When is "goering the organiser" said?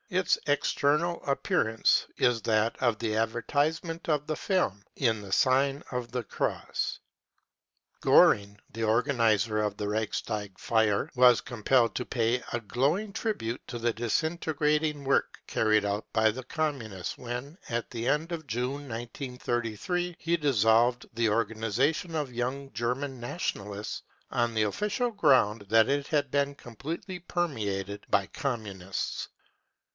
8.01-9.59